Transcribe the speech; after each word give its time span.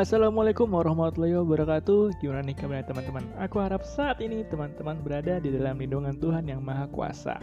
Assalamualaikum 0.00 0.72
warahmatullahi 0.72 1.36
wabarakatuh. 1.44 2.24
Gimana 2.24 2.40
nih 2.48 2.56
kabarnya 2.56 2.88
teman-teman? 2.88 3.20
Aku 3.36 3.60
harap 3.60 3.84
saat 3.84 4.16
ini 4.24 4.48
teman-teman 4.48 4.96
berada 5.04 5.36
di 5.44 5.52
dalam 5.52 5.76
lindungan 5.76 6.16
Tuhan 6.16 6.48
yang 6.48 6.64
Maha 6.64 6.88
Kuasa. 6.88 7.36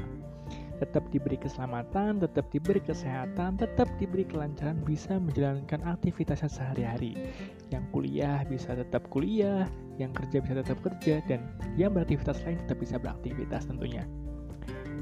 Tetap 0.81 1.05
diberi 1.13 1.37
keselamatan, 1.37 2.17
tetap 2.17 2.49
diberi 2.49 2.81
kesehatan, 2.81 3.61
tetap 3.61 3.85
diberi 4.01 4.25
kelancaran 4.25 4.81
bisa 4.81 5.21
menjalankan 5.21 5.85
aktivitasnya 5.85 6.49
sehari-hari. 6.49 7.29
Yang 7.69 7.93
kuliah 7.93 8.41
bisa 8.49 8.73
tetap 8.73 9.05
kuliah, 9.13 9.69
yang 10.01 10.09
kerja 10.17 10.41
bisa 10.41 10.57
tetap 10.57 10.81
kerja, 10.81 11.21
dan 11.29 11.45
yang 11.77 11.93
beraktivitas 11.93 12.41
lain 12.41 12.57
tetap 12.65 12.81
bisa 12.81 12.97
beraktivitas 12.97 13.69
tentunya. 13.69 14.01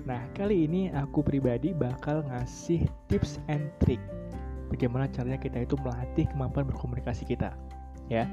Nah, 0.03 0.19
kali 0.35 0.67
ini 0.67 0.91
aku 0.91 1.23
pribadi 1.23 1.71
bakal 1.71 2.19
ngasih 2.27 2.83
tips 3.07 3.39
and 3.47 3.71
trick 3.79 4.03
bagaimana 4.69 5.09
caranya 5.11 5.39
kita 5.39 5.63
itu 5.63 5.75
melatih 5.81 6.25
kemampuan 6.31 6.65
berkomunikasi 6.69 7.25
kita 7.25 7.53
ya 8.09 8.29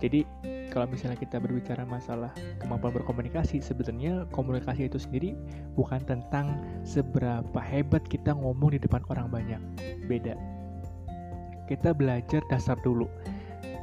jadi 0.00 0.24
kalau 0.72 0.88
misalnya 0.88 1.18
kita 1.20 1.36
berbicara 1.36 1.84
masalah 1.84 2.32
kemampuan 2.62 2.96
berkomunikasi 2.96 3.60
sebenarnya 3.60 4.24
komunikasi 4.32 4.88
itu 4.88 4.96
sendiri 4.96 5.36
bukan 5.76 6.00
tentang 6.08 6.56
seberapa 6.86 7.60
hebat 7.60 8.04
kita 8.08 8.32
ngomong 8.32 8.76
di 8.76 8.80
depan 8.80 9.04
orang 9.12 9.28
banyak 9.28 9.60
beda 10.08 10.34
kita 11.68 11.94
belajar 11.94 12.40
dasar 12.48 12.80
dulu 12.80 13.06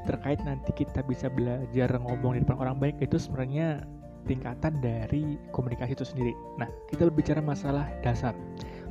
terkait 0.08 0.40
nanti 0.48 0.72
kita 0.72 1.04
bisa 1.04 1.28
belajar 1.28 1.92
ngomong 2.00 2.40
di 2.40 2.42
depan 2.42 2.58
orang 2.64 2.76
banyak 2.80 3.04
itu 3.04 3.20
sebenarnya 3.20 3.84
tingkatan 4.28 4.84
dari 4.84 5.40
komunikasi 5.56 5.96
itu 5.96 6.06
sendiri. 6.06 6.34
Nah, 6.60 6.68
kita 6.92 7.08
berbicara 7.08 7.40
masalah 7.40 7.88
dasar. 8.04 8.36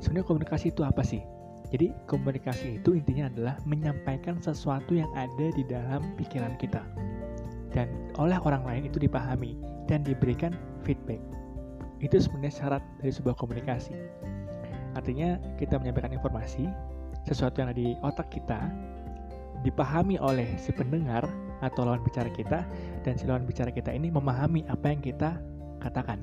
Sebenarnya 0.01 0.27
komunikasi 0.29 0.73
itu 0.73 0.83
apa 0.83 1.05
sih? 1.05 1.21
Jadi 1.75 1.91
komunikasi 2.07 2.79
itu 2.79 2.95
intinya 2.95 3.27
adalah 3.27 3.57
menyampaikan 3.67 4.39
sesuatu 4.39 4.95
yang 4.95 5.11
ada 5.19 5.51
di 5.51 5.67
dalam 5.67 6.15
pikiran 6.15 6.55
kita 6.63 6.83
dan 7.77 7.93
oleh 8.17 8.41
orang 8.41 8.65
lain 8.65 8.83
itu 8.89 8.97
dipahami 8.97 9.61
dan 9.85 10.01
diberikan 10.01 10.57
feedback. 10.89 11.21
Itu 12.01 12.17
sebenarnya 12.17 12.55
syarat 12.57 12.83
dari 13.05 13.13
sebuah 13.13 13.37
komunikasi. 13.37 13.93
Artinya 14.97 15.37
kita 15.61 15.77
menyampaikan 15.77 16.17
informasi, 16.17 16.73
sesuatu 17.29 17.61
yang 17.61 17.69
ada 17.69 17.77
di 17.77 17.93
otak 18.01 18.33
kita 18.33 18.73
dipahami 19.61 20.17
oleh 20.17 20.57
si 20.57 20.73
pendengar 20.73 21.29
atau 21.65 21.85
lawan 21.89 22.01
bicara 22.05 22.29
kita 22.33 22.65
dan 23.05 23.13
si 23.17 23.25
lawan 23.29 23.45
bicara 23.45 23.73
kita 23.73 23.93
ini 23.93 24.09
memahami 24.09 24.65
apa 24.73 24.93
yang 24.93 25.01
kita 25.05 25.37
katakan. 25.85 26.21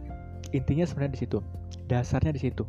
Intinya 0.54 0.86
sebenarnya 0.90 1.14
di 1.14 1.22
situ. 1.22 1.40
Dasarnya 1.86 2.34
di 2.34 2.42
situ. 2.42 2.66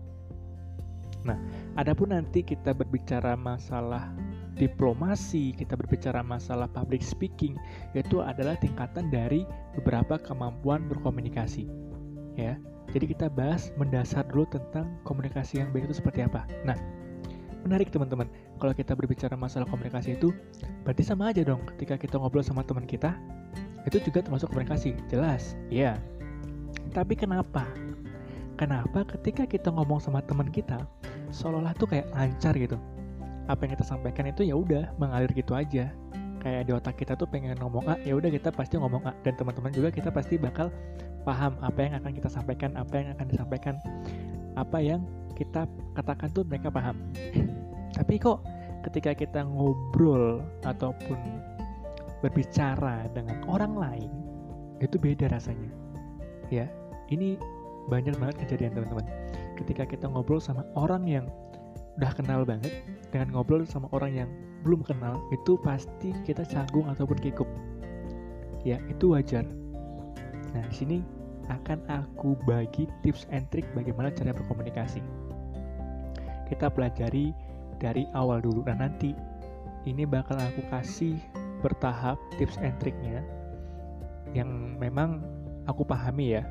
Nah, 1.24 1.40
adapun 1.74 2.14
nanti 2.14 2.42
kita 2.42 2.74
berbicara 2.74 3.34
masalah 3.38 4.10
diplomasi, 4.54 5.50
kita 5.58 5.74
berbicara 5.74 6.22
masalah 6.22 6.70
public 6.70 7.02
speaking, 7.02 7.58
itu 7.98 8.22
adalah 8.22 8.54
tingkatan 8.58 9.10
dari 9.10 9.42
beberapa 9.74 10.18
kemampuan 10.18 10.86
berkomunikasi. 10.86 11.66
Ya. 12.38 12.58
Jadi 12.94 13.10
kita 13.10 13.26
bahas 13.26 13.74
mendasar 13.74 14.22
dulu 14.30 14.46
tentang 14.46 14.86
komunikasi 15.02 15.58
yang 15.58 15.74
baik 15.74 15.90
itu 15.90 15.98
seperti 15.98 16.22
apa. 16.22 16.46
Nah, 16.62 16.78
menarik 17.66 17.90
teman-teman. 17.90 18.30
Kalau 18.62 18.70
kita 18.70 18.94
berbicara 18.94 19.34
masalah 19.34 19.66
komunikasi 19.66 20.14
itu, 20.14 20.30
berarti 20.86 21.02
sama 21.02 21.34
aja 21.34 21.42
dong 21.42 21.66
ketika 21.74 21.98
kita 21.98 22.22
ngobrol 22.22 22.46
sama 22.46 22.62
teman 22.62 22.86
kita, 22.86 23.18
itu 23.82 23.98
juga 23.98 24.22
termasuk 24.22 24.54
komunikasi. 24.54 24.94
Jelas, 25.10 25.58
ya. 25.74 25.98
Tapi 26.94 27.18
kenapa? 27.18 27.66
Kenapa 28.54 29.02
ketika 29.18 29.42
kita 29.50 29.74
ngomong 29.74 29.98
sama 29.98 30.22
teman 30.22 30.46
kita, 30.46 30.78
seolah-olah 31.34 31.74
tuh 31.74 31.90
kayak 31.90 32.06
lancar 32.14 32.54
gitu. 32.54 32.78
Apa 33.50 33.66
yang 33.66 33.72
kita 33.74 33.84
sampaikan 33.84 34.30
itu 34.30 34.46
ya 34.46 34.54
udah 34.54 34.94
mengalir 34.96 35.28
gitu 35.34 35.58
aja. 35.58 35.90
Kayak 36.38 36.62
di 36.68 36.72
otak 36.76 36.94
kita 37.00 37.16
tuh 37.18 37.26
pengen 37.26 37.56
ngomong 37.58 37.88
A 37.88 37.96
ya 38.04 38.14
udah 38.14 38.30
kita 38.30 38.54
pasti 38.54 38.78
ngomong 38.78 39.02
A. 39.04 39.12
Dan 39.26 39.34
teman-teman 39.34 39.74
juga 39.74 39.90
kita 39.90 40.14
pasti 40.14 40.38
bakal 40.38 40.70
paham 41.26 41.58
apa 41.60 41.78
yang 41.82 41.94
akan 41.98 42.12
kita 42.14 42.28
sampaikan 42.30 42.70
apa 42.78 42.94
yang 43.00 43.08
akan 43.16 43.26
disampaikan 43.26 43.74
apa 44.54 44.78
yang 44.78 45.00
kita 45.34 45.66
katakan 45.98 46.30
tuh 46.30 46.46
mereka 46.46 46.70
paham. 46.70 46.96
Tapi 47.98 48.14
kok 48.22 48.46
ketika 48.86 49.16
kita 49.16 49.42
ngobrol 49.42 50.44
ataupun 50.62 51.18
berbicara 52.22 53.08
dengan 53.12 53.40
orang 53.50 53.74
lain 53.74 54.10
itu 54.80 54.96
beda 54.96 55.28
rasanya. 55.32 55.72
Ya 56.52 56.68
ini 57.12 57.36
banyak 57.88 58.16
banget 58.16 58.36
kejadian 58.48 58.72
teman-teman 58.72 59.04
ketika 59.58 59.86
kita 59.86 60.06
ngobrol 60.10 60.42
sama 60.42 60.66
orang 60.74 61.06
yang 61.06 61.26
udah 61.94 62.10
kenal 62.14 62.42
banget 62.42 62.82
dengan 63.14 63.30
ngobrol 63.30 63.62
sama 63.62 63.86
orang 63.94 64.12
yang 64.26 64.30
belum 64.66 64.82
kenal 64.82 65.20
itu 65.30 65.54
pasti 65.62 66.10
kita 66.26 66.42
canggung 66.42 66.90
ataupun 66.90 67.18
kikuk. 67.20 67.46
Ya 68.66 68.80
itu 68.88 69.14
wajar. 69.14 69.44
Nah 70.56 70.64
di 70.66 70.74
sini 70.74 70.98
akan 71.52 71.84
aku 71.86 72.34
bagi 72.48 72.88
tips 73.04 73.28
and 73.30 73.44
trick 73.52 73.68
bagaimana 73.76 74.08
cara 74.10 74.32
berkomunikasi. 74.32 75.04
Kita 76.48 76.72
pelajari 76.72 77.36
dari 77.78 78.08
awal 78.16 78.40
dulu. 78.40 78.64
Dan 78.64 78.80
nanti 78.80 79.12
ini 79.84 80.08
bakal 80.08 80.40
aku 80.40 80.64
kasih 80.72 81.20
bertahap 81.60 82.16
tips 82.40 82.56
and 82.60 82.76
triknya 82.80 83.20
yang 84.32 84.76
memang 84.80 85.20
aku 85.68 85.84
pahami 85.84 86.40
ya 86.40 86.42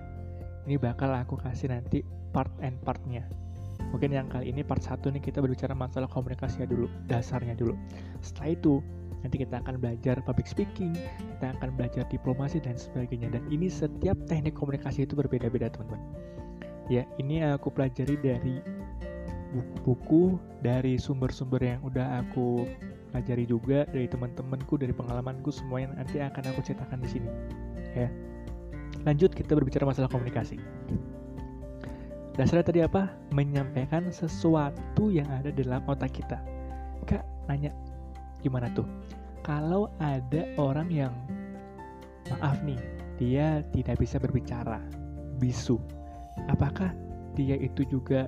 ini 0.64 0.80
bakal 0.80 1.12
aku 1.12 1.36
kasih 1.36 1.72
nanti 1.72 2.04
part 2.32 2.52
and 2.64 2.80
partnya. 2.84 3.28
Mungkin 3.92 4.10
yang 4.10 4.26
kali 4.32 4.50
ini 4.50 4.66
part 4.66 4.82
1 4.82 5.06
nih 5.14 5.22
kita 5.22 5.44
berbicara 5.44 5.78
masalah 5.78 6.10
komunikasi 6.10 6.66
dulu 6.66 6.90
dasarnya 7.06 7.54
dulu. 7.54 7.78
Setelah 8.24 8.56
itu 8.56 8.74
nanti 9.22 9.40
kita 9.40 9.64
akan 9.64 9.80
belajar 9.80 10.20
public 10.28 10.52
speaking 10.52 10.92
kita 11.40 11.56
akan 11.60 11.76
belajar 11.76 12.04
diplomasi 12.10 12.64
dan 12.64 12.80
sebagainya. 12.80 13.30
Dan 13.30 13.44
ini 13.52 13.68
setiap 13.70 14.18
teknik 14.26 14.56
komunikasi 14.56 15.06
itu 15.06 15.14
berbeda-beda 15.14 15.70
teman-teman. 15.70 16.02
Ya 16.92 17.04
ini 17.20 17.44
aku 17.44 17.72
pelajari 17.72 18.20
dari 18.20 18.60
buku-buku 19.54 20.42
dari 20.66 20.98
sumber-sumber 20.98 21.62
yang 21.62 21.80
udah 21.86 22.26
aku 22.26 22.66
pelajari 23.14 23.46
juga 23.46 23.86
dari 23.94 24.10
teman-temanku 24.10 24.82
dari 24.82 24.90
pengalamanku 24.90 25.54
semua 25.54 25.86
yang 25.86 25.94
nanti 25.94 26.18
akan 26.18 26.44
aku 26.50 26.60
ceritakan 26.66 27.00
di 27.04 27.10
sini. 27.14 27.30
Ya 27.94 28.10
lanjut 29.04 29.32
kita 29.36 29.56
berbicara 29.56 29.84
masalah 29.88 30.10
komunikasi 30.10 30.60
Dasarnya 32.34 32.66
tadi 32.66 32.82
apa? 32.82 33.14
Menyampaikan 33.30 34.10
sesuatu 34.10 35.14
yang 35.14 35.30
ada 35.30 35.54
dalam 35.54 35.86
otak 35.86 36.18
kita. 36.18 36.42
Kak, 37.06 37.22
nanya, 37.46 37.70
gimana 38.42 38.74
tuh? 38.74 38.90
Kalau 39.46 39.94
ada 40.02 40.50
orang 40.58 40.90
yang, 40.90 41.14
maaf 42.34 42.58
nih, 42.66 42.80
dia 43.22 43.62
tidak 43.70 44.02
bisa 44.02 44.18
berbicara, 44.18 44.82
bisu. 45.38 45.78
Apakah 46.50 46.90
dia 47.38 47.54
itu 47.54 47.86
juga 47.86 48.26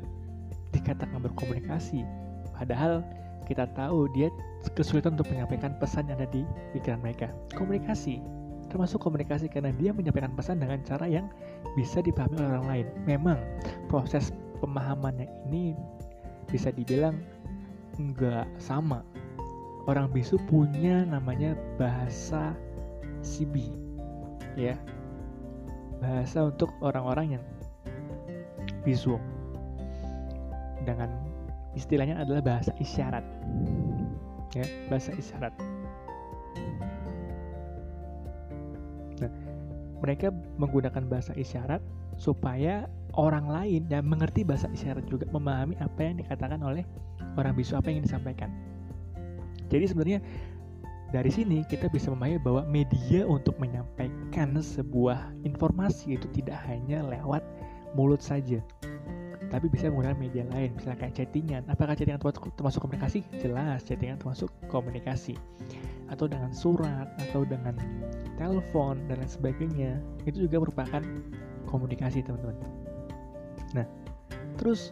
dikatakan 0.69 1.25
berkomunikasi? 1.25 2.05
Padahal 2.53 3.01
kita 3.49 3.65
tahu 3.73 4.05
dia 4.13 4.29
kesulitan 4.77 5.17
untuk 5.17 5.33
menyampaikan 5.33 5.73
pesan 5.81 6.13
yang 6.13 6.21
ada 6.21 6.29
di 6.29 6.45
pikiran 6.77 7.01
mereka. 7.01 7.33
Komunikasi, 7.57 8.21
termasuk 8.75 8.99
komunikasi 8.99 9.47
karena 9.47 9.71
dia 9.79 9.95
menyampaikan 9.95 10.35
pesan 10.35 10.59
dengan 10.59 10.83
cara 10.83 11.07
yang 11.07 11.31
bisa 11.79 12.03
dipahami 12.03 12.43
oleh 12.43 12.51
orang 12.59 12.67
lain. 12.67 12.87
Memang 13.07 13.39
proses 13.87 14.35
pemahamannya 14.59 15.31
ini 15.47 15.71
bisa 16.51 16.75
dibilang 16.75 17.15
nggak 17.95 18.43
sama. 18.59 18.99
Orang 19.87 20.11
bisu 20.11 20.35
punya 20.51 21.07
namanya 21.07 21.55
bahasa 21.79 22.51
sibi, 23.23 23.71
ya, 24.59 24.75
bahasa 26.03 26.51
untuk 26.51 26.67
orang-orang 26.83 27.39
yang 27.39 27.43
bisu. 28.83 29.15
Dengan 30.83 31.15
istilahnya 31.79 32.19
adalah 32.19 32.43
bahasa 32.43 32.75
isyarat, 32.81 33.23
ya, 34.51 34.67
bahasa 34.91 35.15
isyarat. 35.15 35.53
Mereka 40.05 40.29
menggunakan 40.61 41.09
bahasa 41.09 41.33
isyarat 41.33 41.81
supaya 42.21 42.85
orang 43.17 43.49
lain 43.49 43.89
yang 43.89 44.05
mengerti 44.05 44.45
bahasa 44.45 44.69
isyarat 44.69 45.01
juga 45.09 45.25
memahami 45.33 45.73
apa 45.81 45.99
yang 46.05 46.21
dikatakan 46.21 46.61
oleh 46.61 46.85
orang 47.41 47.57
bisu 47.57 47.73
apa 47.73 47.89
yang 47.89 48.05
disampaikan. 48.05 48.53
Jadi 49.73 49.89
sebenarnya 49.89 50.19
dari 51.09 51.33
sini 51.33 51.65
kita 51.65 51.89
bisa 51.89 52.13
memahami 52.13 52.37
bahwa 52.37 52.61
media 52.69 53.25
untuk 53.25 53.57
menyampaikan 53.57 54.53
sebuah 54.61 55.33
informasi 55.41 56.21
itu 56.21 56.29
tidak 56.37 56.61
hanya 56.69 57.01
lewat 57.01 57.41
mulut 57.97 58.21
saja, 58.21 58.61
tapi 59.55 59.71
bisa 59.71 59.87
menggunakan 59.87 60.19
media 60.19 60.43
lain, 60.51 60.75
misalnya 60.75 61.07
kayak 61.07 61.15
chattingan. 61.15 61.63
Apakah 61.71 61.95
chattingan 61.95 62.19
termasuk, 62.19 62.83
komunikasi? 62.83 63.23
Jelas, 63.39 63.87
chattingan 63.87 64.19
termasuk 64.19 64.51
komunikasi. 64.67 65.39
Atau 66.11 66.27
dengan 66.27 66.51
surat, 66.51 67.07
atau 67.23 67.47
dengan 67.47 67.79
telepon, 68.35 68.99
dan 69.07 69.23
lain 69.23 69.31
sebagainya. 69.31 69.95
Itu 70.27 70.43
juga 70.43 70.59
merupakan 70.59 70.99
komunikasi, 71.71 72.27
teman-teman. 72.27 72.59
Nah, 73.79 73.87
terus 74.59 74.91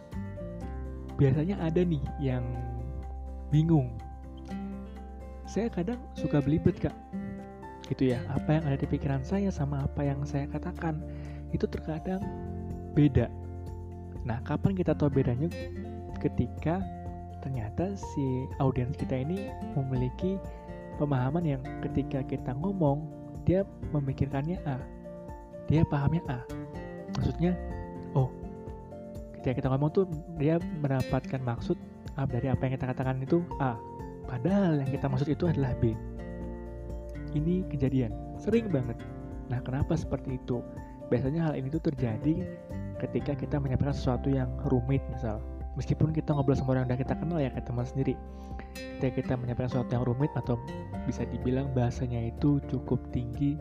biasanya 1.20 1.60
ada 1.60 1.84
nih 1.84 2.00
yang 2.16 2.44
bingung. 3.52 3.92
saya 5.44 5.68
kadang 5.68 6.00
suka 6.16 6.40
belibet 6.40 6.74
kak 6.80 6.96
gitu 7.86 8.16
ya 8.16 8.18
apa 8.32 8.58
yang 8.58 8.64
ada 8.64 8.80
di 8.80 8.88
pikiran 8.88 9.20
saya 9.22 9.52
sama 9.52 9.84
apa 9.84 10.02
yang 10.02 10.24
saya 10.24 10.48
katakan 10.48 10.98
itu 11.52 11.68
terkadang 11.68 12.18
beda 12.96 13.28
nah 14.24 14.40
kapan 14.44 14.72
kita 14.72 14.96
tahu 14.96 15.12
bedanya 15.12 15.52
ketika 16.20 16.80
ternyata 17.44 17.92
si 17.92 18.48
audiens 18.56 18.96
kita 18.96 19.20
ini 19.20 19.52
memiliki 19.76 20.40
pemahaman 20.96 21.44
yang 21.44 21.62
ketika 21.84 22.24
kita 22.24 22.56
ngomong 22.56 23.04
dia 23.44 23.68
memikirkannya 23.92 24.56
A 24.64 24.80
dia 25.68 25.82
pahamnya 25.88 26.22
A. 26.28 26.38
Maksudnya 27.16 27.56
oh 28.12 28.28
ketika 29.40 29.64
kita 29.64 29.68
ngomong 29.72 29.90
tuh 29.92 30.04
dia 30.36 30.60
mendapatkan 30.80 31.40
maksud 31.40 31.76
dari 32.30 32.46
apa 32.48 32.60
yang 32.68 32.72
kita 32.76 32.86
katakan 32.92 33.20
itu 33.24 33.40
A. 33.60 33.76
Padahal 34.24 34.80
yang 34.80 34.90
kita 34.92 35.06
maksud 35.08 35.28
itu 35.28 35.44
adalah 35.48 35.72
B. 35.80 35.92
Ini 37.34 37.66
kejadian. 37.68 38.12
Sering 38.40 38.70
banget. 38.70 38.96
Nah 39.52 39.60
kenapa 39.60 39.96
seperti 39.98 40.40
itu? 40.40 40.64
Biasanya 41.12 41.50
hal 41.50 41.54
ini 41.60 41.68
tuh 41.68 41.84
terjadi 41.92 42.40
ketika 43.00 43.34
kita 43.34 43.56
menyampaikan 43.58 43.94
sesuatu 43.94 44.30
yang 44.30 44.50
rumit 44.70 45.02
misal. 45.10 45.42
Meskipun 45.74 46.14
kita 46.14 46.30
ngobrol 46.30 46.54
sama 46.54 46.78
orang 46.78 46.86
yang 46.86 47.02
kita 47.02 47.18
kenal 47.18 47.42
ya 47.42 47.50
kayak 47.50 47.66
teman 47.66 47.82
sendiri. 47.82 48.14
Ketika 49.02 49.10
kita 49.10 49.32
menyampaikan 49.34 49.70
sesuatu 49.74 49.90
yang 49.90 50.06
rumit 50.06 50.30
atau 50.38 50.54
bisa 51.04 51.26
dibilang 51.26 51.66
bahasanya 51.74 52.30
itu 52.30 52.62
cukup 52.70 53.02
tinggi 53.10 53.58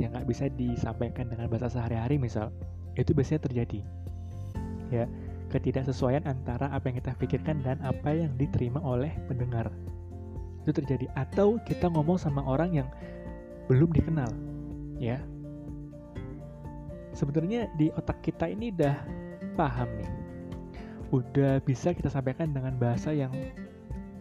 yang 0.00 0.10
nggak 0.10 0.26
bisa 0.26 0.50
disampaikan 0.58 1.30
dengan 1.30 1.46
bahasa 1.46 1.78
sehari-hari 1.78 2.18
misal 2.18 2.50
itu 2.98 3.14
biasanya 3.14 3.46
terjadi. 3.46 3.80
Ya 4.90 5.06
ketidaksesuaian 5.52 6.24
antara 6.24 6.72
apa 6.72 6.88
yang 6.88 6.96
kita 6.98 7.12
pikirkan 7.20 7.60
dan 7.60 7.76
apa 7.84 8.10
yang 8.10 8.32
diterima 8.40 8.80
oleh 8.80 9.12
pendengar. 9.28 9.68
Itu 10.64 10.72
terjadi. 10.72 11.06
Atau 11.14 11.60
kita 11.68 11.92
ngomong 11.92 12.16
sama 12.16 12.40
orang 12.42 12.72
yang 12.72 12.88
belum 13.70 13.94
dikenal 13.94 14.28
ya 14.98 15.22
sebenarnya 17.12 17.68
di 17.76 17.92
otak 17.94 18.24
kita 18.24 18.48
ini 18.48 18.72
udah 18.72 18.96
paham 19.54 19.88
nih. 20.00 20.10
Udah 21.12 21.60
bisa 21.64 21.92
kita 21.92 22.08
sampaikan 22.08 22.56
dengan 22.56 22.76
bahasa 22.80 23.12
yang 23.12 23.32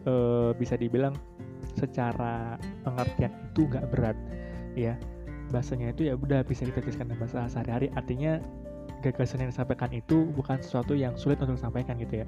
uh, 0.04 0.52
bisa 0.56 0.76
dibilang 0.76 1.16
secara 1.80 2.60
pengertian 2.84 3.32
itu 3.52 3.62
nggak 3.68 3.86
berat 3.92 4.18
ya. 4.76 5.00
Bahasanya 5.52 5.92
itu 5.92 6.08
ya 6.08 6.16
udah 6.16 6.44
bisa 6.44 6.68
kita 6.68 6.84
tuliskan 6.84 7.12
dengan 7.12 7.28
bahasa 7.28 7.48
sehari-hari. 7.48 7.88
Artinya 7.96 8.40
gagasan 9.02 9.44
yang 9.48 9.52
disampaikan 9.52 9.92
itu 9.92 10.28
bukan 10.36 10.60
sesuatu 10.60 10.94
yang 10.94 11.16
sulit 11.16 11.40
untuk 11.40 11.58
disampaikan 11.60 11.96
gitu 12.00 12.24
ya. 12.24 12.28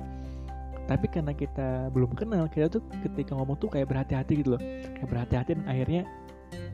Tapi 0.83 1.07
karena 1.07 1.31
kita 1.31 1.87
belum 1.95 2.11
kenal 2.11 2.51
kita 2.51 2.67
tuh 2.67 2.83
ketika 3.07 3.35
ngomong 3.39 3.55
tuh 3.55 3.71
kayak 3.71 3.87
berhati-hati 3.87 4.43
gitu 4.43 4.55
loh. 4.55 4.61
Kayak 4.99 5.07
berhati-hati 5.07 5.51
dan 5.55 5.65
akhirnya 5.67 6.01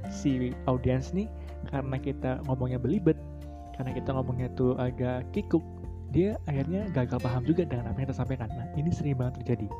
si 0.09 0.53
audiens 0.65 1.13
nih 1.13 1.29
karena 1.69 1.97
kita 2.01 2.41
ngomongnya 2.49 2.81
belibet 2.81 3.17
karena 3.79 3.95
kita 3.95 4.11
ngomongnya 4.11 4.51
tuh 4.59 4.75
agak 4.75 5.23
kikuk 5.31 5.63
dia 6.11 6.35
akhirnya 6.51 6.89
gagal 6.91 7.21
paham 7.23 7.47
juga 7.47 7.63
dengan 7.63 7.87
apa 7.87 7.95
yang 7.95 8.11
kita 8.11 8.17
sampaikan. 8.19 8.51
Nah 8.51 8.67
ini 8.75 8.91
sering 8.91 9.15
banget 9.15 9.39
terjadi. 9.39 9.71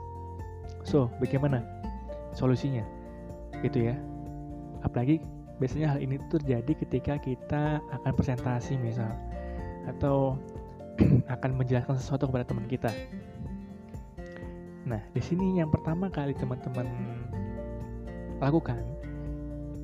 So 0.88 1.12
bagaimana 1.20 1.60
solusinya? 2.32 2.88
Gitu 3.60 3.92
ya. 3.92 4.00
Apalagi 4.88 5.20
biasanya 5.60 5.92
hal 5.92 6.00
ini 6.00 6.16
terjadi 6.32 6.72
ketika 6.80 7.20
kita 7.20 7.84
akan 7.92 8.12
presentasi 8.16 8.80
misal 8.80 9.12
atau 9.92 10.40
akan 11.36 11.60
menjelaskan 11.60 12.00
sesuatu 12.00 12.32
kepada 12.32 12.48
teman 12.48 12.72
kita. 12.72 12.94
Nah, 14.88 15.04
di 15.12 15.22
sini 15.22 15.60
yang 15.60 15.70
pertama 15.70 16.08
kali 16.08 16.32
teman-teman 16.34 16.88
lakukan 18.40 18.80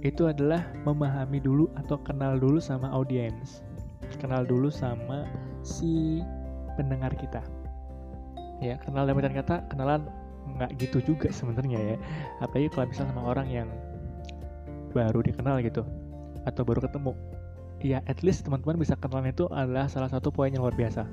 itu 0.05 0.29
adalah 0.29 0.63
memahami 0.87 1.41
dulu 1.41 1.67
atau 1.75 1.99
kenal 1.99 2.39
dulu 2.39 2.61
sama 2.61 2.87
audiens. 2.93 3.65
Kenal 4.21 4.47
dulu 4.47 4.71
sama 4.71 5.27
si 5.61 6.21
pendengar 6.79 7.13
kita. 7.15 7.41
Ya, 8.63 8.79
kenal 8.81 9.03
dalam 9.07 9.19
kata 9.19 9.67
kenalan 9.67 10.07
nggak 10.55 10.77
gitu 10.79 11.03
juga 11.03 11.27
sebenarnya 11.33 11.95
ya. 11.95 11.97
Apalagi 12.39 12.71
kalau 12.71 12.87
misalnya 12.87 13.11
sama 13.11 13.23
orang 13.27 13.47
yang 13.51 13.69
baru 14.95 15.19
dikenal 15.19 15.59
gitu 15.65 15.83
atau 16.47 16.61
baru 16.63 16.83
ketemu. 16.85 17.13
Ya, 17.83 17.99
at 18.07 18.23
least 18.23 18.47
teman-teman 18.47 18.79
bisa 18.79 18.95
kenalan 18.95 19.29
itu 19.29 19.45
adalah 19.51 19.91
salah 19.91 20.07
satu 20.07 20.31
poin 20.31 20.49
yang 20.49 20.63
luar 20.63 20.73
biasa. 20.73 21.03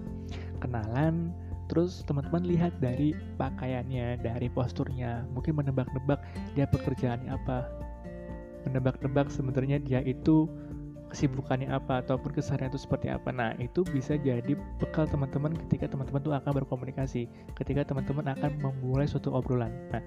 Kenalan, 0.62 1.34
Terus 1.72 2.04
teman-teman 2.04 2.44
lihat 2.44 2.76
dari 2.84 3.16
pakaiannya, 3.40 4.20
dari 4.20 4.52
posturnya, 4.52 5.24
mungkin 5.32 5.56
menebak-nebak 5.56 6.20
dia 6.52 6.68
pekerjaannya 6.68 7.32
apa. 7.32 7.64
Menebak-nebak 8.68 9.32
sebenarnya 9.32 9.80
dia 9.80 10.04
itu 10.04 10.52
kesibukannya 11.12 11.68
apa 11.68 12.00
ataupun 12.00 12.32
keseharian 12.32 12.72
itu 12.72 12.80
seperti 12.80 13.12
apa. 13.12 13.28
Nah, 13.28 13.52
itu 13.60 13.84
bisa 13.84 14.16
jadi 14.16 14.56
bekal 14.80 15.04
teman-teman 15.04 15.52
ketika 15.68 15.92
teman-teman 15.92 16.24
itu 16.24 16.32
akan 16.32 16.52
berkomunikasi, 16.64 17.28
ketika 17.52 17.84
teman-teman 17.84 18.32
akan 18.32 18.50
memulai 18.64 19.04
suatu 19.04 19.28
obrolan. 19.36 19.70
Nah, 19.92 20.00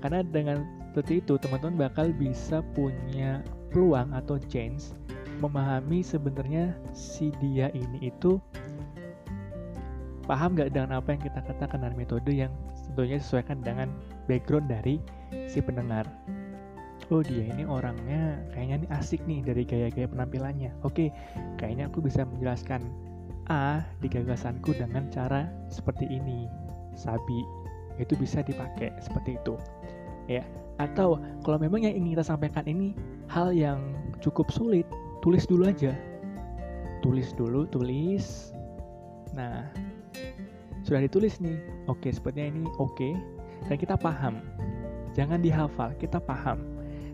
karena 0.00 0.24
dengan 0.24 0.64
seperti 0.92 1.20
itu 1.20 1.36
teman-teman 1.36 1.88
bakal 1.88 2.08
bisa 2.16 2.64
punya 2.72 3.44
peluang 3.72 4.12
atau 4.12 4.36
chance 4.48 4.96
memahami 5.40 6.04
sebenarnya 6.04 6.76
si 6.94 7.34
dia 7.42 7.72
ini 7.74 8.12
itu 8.12 8.38
paham 10.22 10.54
gak 10.54 10.70
dengan 10.70 11.02
apa 11.02 11.18
yang 11.18 11.22
kita 11.22 11.40
katakan 11.42 11.82
dan 11.82 11.94
metode 11.98 12.30
yang 12.30 12.52
tentunya 12.86 13.18
disesuaikan 13.18 13.58
dengan 13.64 13.90
background 14.30 14.70
dari 14.70 15.02
si 15.50 15.58
pendengar. 15.58 16.06
Oh 17.10 17.20
dia 17.20 17.48
ini 17.50 17.66
orangnya 17.66 18.40
kayaknya 18.54 18.84
ini 18.84 18.88
asik 18.94 19.20
nih 19.26 19.42
dari 19.42 19.62
gaya-gaya 19.66 20.06
penampilannya. 20.06 20.70
Oke, 20.86 21.10
kayaknya 21.58 21.90
aku 21.90 22.04
bisa 22.04 22.22
menjelaskan 22.22 22.84
A 23.50 23.82
di 23.98 24.06
gagasanku 24.06 24.76
dengan 24.76 25.10
cara 25.10 25.50
seperti 25.66 26.06
ini. 26.06 26.46
Sabi 26.94 27.42
itu 27.98 28.14
bisa 28.14 28.44
dipakai 28.44 28.94
seperti 29.02 29.36
itu. 29.36 29.58
Ya, 30.30 30.46
atau 30.78 31.18
kalau 31.42 31.58
memang 31.58 31.82
yang 31.82 31.98
ingin 31.98 32.16
kita 32.16 32.24
sampaikan 32.24 32.64
ini 32.70 32.94
hal 33.26 33.50
yang 33.50 33.92
cukup 34.22 34.48
sulit, 34.54 34.86
tulis 35.20 35.44
dulu 35.44 35.66
aja. 35.66 35.92
Tulis 37.02 37.34
dulu, 37.34 37.66
tulis. 37.66 38.54
Nah, 39.34 39.66
sudah 40.82 41.00
ditulis 41.06 41.38
nih 41.38 41.56
oke 41.86 42.10
sepertinya 42.10 42.58
ini 42.58 42.62
oke 42.76 43.14
dan 43.70 43.76
kita 43.78 43.94
paham 43.94 44.42
jangan 45.14 45.38
dihafal 45.38 45.94
kita 45.96 46.18
paham 46.18 46.58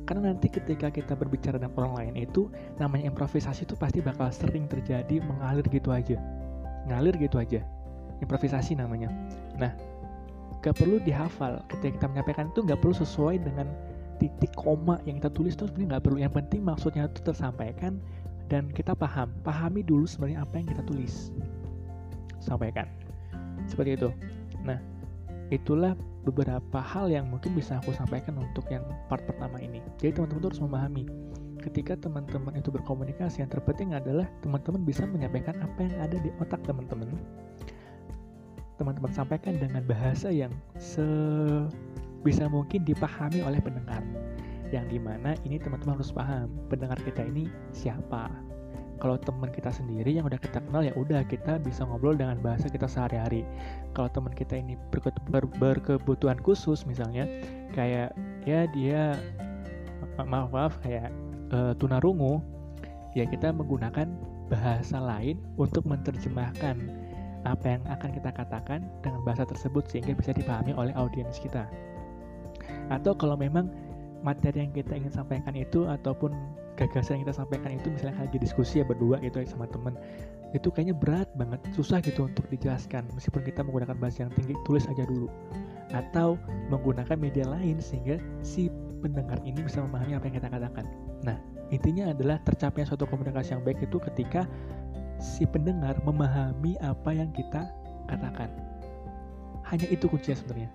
karena 0.08 0.32
nanti 0.32 0.48
ketika 0.48 0.88
kita 0.88 1.12
berbicara 1.12 1.60
dengan 1.60 1.76
orang 1.76 1.92
lain 2.00 2.14
itu 2.24 2.48
namanya 2.80 3.12
improvisasi 3.12 3.68
itu 3.68 3.76
pasti 3.76 4.00
bakal 4.00 4.32
sering 4.32 4.64
terjadi 4.64 5.20
mengalir 5.20 5.68
gitu 5.68 5.92
aja. 5.92 6.16
Ngalir 6.88 7.12
gitu 7.20 7.36
aja. 7.36 7.60
Improvisasi 8.24 8.72
namanya. 8.80 9.12
Nah 9.60 9.76
gak 10.64 10.80
perlu 10.80 10.96
dihafal. 11.04 11.60
Ketika 11.68 12.00
kita 12.00 12.06
menyampaikan 12.08 12.48
itu 12.48 12.64
gak 12.64 12.80
perlu 12.80 12.96
sesuai 12.96 13.36
dengan 13.44 13.68
titik 14.16 14.48
koma 14.56 14.96
yang 15.04 15.20
kita 15.20 15.28
tulis 15.28 15.52
itu 15.52 15.68
sebenarnya 15.68 16.00
gak 16.00 16.04
perlu. 16.08 16.16
Yang 16.24 16.32
penting 16.40 16.60
maksudnya 16.64 17.04
itu 17.04 17.20
tersampaikan 17.20 18.00
dan 18.48 18.72
kita 18.72 18.96
paham. 18.96 19.28
Pahami 19.44 19.84
dulu 19.84 20.08
sebenarnya 20.08 20.40
apa 20.40 20.56
yang 20.56 20.72
kita 20.72 20.82
tulis. 20.88 21.36
Sampaikan. 22.40 22.88
Seperti 23.68 24.00
itu. 24.00 24.08
Nah 24.64 24.80
itulah 25.48 25.96
beberapa 26.28 26.78
hal 26.80 27.08
yang 27.08 27.28
mungkin 27.32 27.56
bisa 27.56 27.80
aku 27.80 27.96
sampaikan 27.96 28.36
untuk 28.36 28.68
yang 28.68 28.84
part 29.08 29.24
pertama 29.24 29.56
ini. 29.60 29.80
Jadi 29.96 30.20
teman-teman 30.20 30.52
harus 30.52 30.60
memahami 30.60 31.04
ketika 31.58 31.98
teman-teman 31.98 32.54
itu 32.54 32.70
berkomunikasi 32.70 33.42
yang 33.42 33.50
terpenting 33.50 33.92
adalah 33.92 34.24
teman-teman 34.44 34.84
bisa 34.86 35.04
menyampaikan 35.04 35.58
apa 35.58 35.84
yang 35.84 35.96
ada 36.00 36.16
di 36.20 36.30
otak 36.38 36.62
teman-teman. 36.64 37.10
Teman-teman 38.78 39.10
sampaikan 39.10 39.58
dengan 39.58 39.82
bahasa 39.84 40.30
yang 40.30 40.54
sebisa 40.78 42.46
mungkin 42.46 42.86
dipahami 42.86 43.42
oleh 43.42 43.58
pendengar. 43.58 44.04
Yang 44.68 44.84
di 44.96 44.98
mana 45.00 45.32
ini 45.48 45.56
teman-teman 45.58 45.98
harus 45.98 46.12
paham 46.12 46.46
pendengar 46.68 47.00
kita 47.02 47.24
ini 47.24 47.48
siapa 47.72 48.28
kalau 48.98 49.16
teman 49.18 49.50
kita 49.54 49.70
sendiri 49.70 50.10
yang 50.18 50.26
udah 50.26 50.38
kita 50.38 50.58
kenal 50.58 50.82
ya 50.82 50.94
udah 50.98 51.22
kita 51.26 51.62
bisa 51.62 51.86
ngobrol 51.86 52.18
dengan 52.18 52.38
bahasa 52.42 52.66
kita 52.66 52.90
sehari-hari. 52.90 53.46
Kalau 53.94 54.10
teman 54.10 54.34
kita 54.34 54.58
ini 54.58 54.74
berke 54.90 55.14
ber 55.30 55.46
berkebutuhan 55.58 56.38
khusus 56.42 56.82
misalnya 56.84 57.26
kayak 57.72 58.12
ya 58.42 58.66
dia 58.74 59.14
maaf 60.18 60.50
maaf 60.50 60.74
kayak 60.82 61.14
uh, 61.54 61.72
tunarungu 61.78 62.42
ya 63.14 63.24
kita 63.26 63.54
menggunakan 63.54 64.10
bahasa 64.50 64.98
lain 64.98 65.38
untuk 65.60 65.84
menerjemahkan 65.86 66.76
apa 67.46 67.78
yang 67.78 67.82
akan 67.86 68.10
kita 68.10 68.30
katakan 68.34 68.80
dengan 69.00 69.22
bahasa 69.22 69.46
tersebut 69.46 69.86
sehingga 69.86 70.16
bisa 70.18 70.34
dipahami 70.34 70.74
oleh 70.74 70.92
audiens 70.98 71.38
kita. 71.38 71.70
Atau 72.90 73.14
kalau 73.14 73.38
memang 73.38 73.70
materi 74.26 74.66
yang 74.66 74.74
kita 74.74 74.98
ingin 74.98 75.14
sampaikan 75.14 75.54
itu 75.54 75.86
ataupun 75.86 76.34
gagasan 76.78 77.18
yang 77.18 77.22
kita 77.26 77.42
sampaikan 77.42 77.74
itu 77.74 77.90
misalnya 77.90 78.22
lagi 78.22 78.38
diskusi 78.38 78.78
ya 78.78 78.86
berdua 78.86 79.18
gitu 79.18 79.42
ya 79.42 79.46
sama 79.50 79.66
temen 79.66 79.98
itu 80.54 80.70
kayaknya 80.70 80.96
berat 80.96 81.28
banget 81.34 81.60
susah 81.74 81.98
gitu 82.00 82.30
untuk 82.30 82.46
dijelaskan 82.48 83.04
meskipun 83.12 83.42
kita 83.42 83.66
menggunakan 83.66 83.98
bahasa 83.98 84.24
yang 84.24 84.32
tinggi 84.32 84.54
tulis 84.62 84.86
aja 84.86 85.04
dulu 85.04 85.26
atau 85.92 86.38
menggunakan 86.72 87.18
media 87.18 87.44
lain 87.44 87.82
sehingga 87.82 88.22
si 88.46 88.70
pendengar 89.00 89.38
ini 89.46 89.62
bisa 89.62 89.80
memahami 89.82 90.18
apa 90.18 90.24
yang 90.28 90.36
kita 90.36 90.48
katakan. 90.50 90.84
Nah, 91.24 91.36
intinya 91.70 92.10
adalah 92.12 92.36
tercapainya 92.44 92.86
suatu 92.90 93.06
komunikasi 93.06 93.56
yang 93.56 93.62
baik 93.64 93.80
itu 93.80 93.96
ketika 94.10 94.44
si 95.22 95.46
pendengar 95.48 95.96
memahami 96.02 96.76
apa 96.82 97.10
yang 97.14 97.30
kita 97.32 97.66
katakan. 98.10 98.50
Hanya 99.68 99.86
itu 99.88 100.08
kuncinya 100.08 100.36
sebenarnya. 100.36 100.70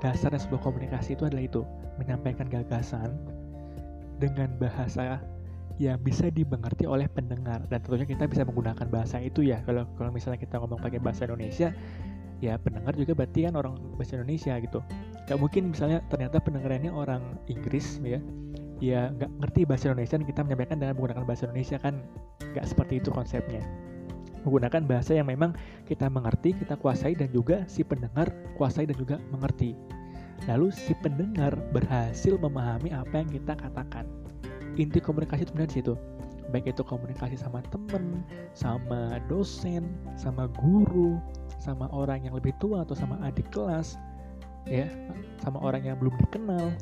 Dasarnya 0.00 0.40
sebuah 0.40 0.62
komunikasi 0.64 1.14
itu 1.14 1.28
adalah 1.28 1.44
itu, 1.44 1.62
menyampaikan 2.00 2.48
gagasan 2.48 3.12
dengan 4.20 4.52
bahasa 4.60 5.24
yang 5.80 5.96
bisa 6.04 6.28
dimengerti 6.28 6.84
oleh 6.84 7.08
pendengar. 7.08 7.64
Dan 7.72 7.80
tentunya 7.80 8.04
kita 8.04 8.28
bisa 8.28 8.44
menggunakan 8.44 8.84
bahasa 8.92 9.16
itu 9.16 9.40
ya. 9.40 9.64
Kalau 9.64 9.88
kalau 9.96 10.12
misalnya 10.12 10.36
kita 10.36 10.60
ngomong 10.60 10.76
pakai 10.76 11.00
bahasa 11.00 11.24
Indonesia 11.24 11.72
ya 12.40 12.56
pendengar 12.56 12.96
juga 12.96 13.12
berarti 13.12 13.48
kan 13.48 13.56
orang 13.56 13.80
bahasa 13.96 14.20
Indonesia 14.20 14.56
gitu. 14.60 14.84
Gak 15.24 15.38
mungkin 15.40 15.72
misalnya 15.72 16.04
ternyata 16.12 16.36
pendengarannya 16.40 16.92
orang 16.92 17.40
Inggris 17.48 17.96
ya. 18.04 18.20
Ya 18.80 19.12
nggak 19.12 19.44
ngerti 19.44 19.60
bahasa 19.68 19.92
Indonesia 19.92 20.16
dan 20.16 20.24
kita 20.24 20.40
menyampaikan 20.40 20.76
dengan 20.80 20.94
menggunakan 20.96 21.24
bahasa 21.28 21.44
Indonesia 21.48 21.76
kan 21.76 22.00
nggak 22.56 22.64
seperti 22.64 23.00
itu 23.00 23.12
konsepnya. 23.12 23.60
Menggunakan 24.40 24.88
bahasa 24.88 25.12
yang 25.12 25.28
memang 25.28 25.52
kita 25.84 26.08
mengerti 26.08 26.56
kita 26.56 26.80
kuasai 26.80 27.12
dan 27.12 27.28
juga 27.28 27.68
si 27.68 27.84
pendengar 27.84 28.32
kuasai 28.56 28.88
dan 28.88 28.96
juga 28.96 29.20
mengerti 29.28 29.76
lalu 30.48 30.72
si 30.72 30.96
pendengar 31.04 31.52
berhasil 31.74 32.36
memahami 32.40 32.94
apa 32.94 33.20
yang 33.20 33.28
kita 33.28 33.52
katakan 33.58 34.08
inti 34.78 35.02
komunikasi 35.02 35.44
itu 35.44 35.52
sebenarnya 35.52 35.72
di 35.72 35.78
situ 35.82 35.94
baik 36.50 36.74
itu 36.74 36.82
komunikasi 36.82 37.38
sama 37.38 37.62
temen, 37.70 38.26
sama 38.58 39.22
dosen, 39.30 39.86
sama 40.18 40.50
guru, 40.58 41.16
sama 41.62 41.86
orang 41.94 42.26
yang 42.26 42.34
lebih 42.34 42.50
tua 42.58 42.82
atau 42.82 42.98
sama 42.98 43.16
adik 43.22 43.46
kelas, 43.54 43.94
ya, 44.66 44.90
sama 45.40 45.62
orang 45.62 45.86
yang 45.86 45.96
belum 45.96 46.12
dikenal. 46.26 46.74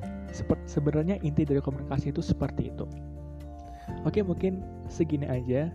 Sebenarnya 0.65 1.21
inti 1.21 1.45
dari 1.45 1.61
komunikasi 1.61 2.11
itu 2.11 2.25
seperti 2.25 2.73
itu. 2.73 2.88
Oke, 4.09 4.25
mungkin 4.25 4.65
segini 4.88 5.29
aja 5.29 5.69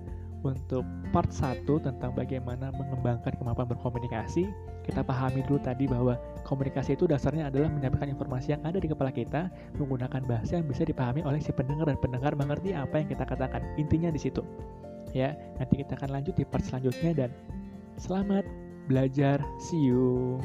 untuk 0.44 0.84
part 1.16 1.32
1 1.32 1.64
tentang 1.66 2.12
bagaimana 2.12 2.70
mengembangkan 2.76 3.32
kemampuan 3.40 3.68
berkomunikasi, 3.72 4.52
kita 4.84 5.00
pahami 5.02 5.42
dulu 5.48 5.64
tadi 5.64 5.88
bahwa 5.88 6.20
komunikasi 6.44 7.00
itu 7.00 7.08
dasarnya 7.08 7.48
adalah 7.48 7.72
menyampaikan 7.72 8.12
informasi 8.12 8.54
yang 8.54 8.62
ada 8.68 8.78
di 8.78 8.92
kepala 8.92 9.10
kita 9.10 9.48
menggunakan 9.80 10.22
bahasa 10.28 10.60
yang 10.60 10.68
bisa 10.68 10.84
dipahami 10.84 11.24
oleh 11.24 11.40
si 11.40 11.56
pendengar 11.56 11.88
dan 11.88 11.98
pendengar 12.04 12.36
mengerti 12.36 12.76
apa 12.76 13.00
yang 13.00 13.08
kita 13.08 13.24
katakan. 13.24 13.64
Intinya 13.80 14.12
di 14.12 14.20
situ. 14.20 14.44
Ya, 15.16 15.38
nanti 15.62 15.80
kita 15.80 15.96
akan 15.96 16.20
lanjut 16.20 16.36
di 16.36 16.44
part 16.44 16.66
selanjutnya 16.66 17.12
dan 17.16 17.30
selamat 17.96 18.44
belajar. 18.92 19.40
See 19.64 19.80
you. 19.80 20.42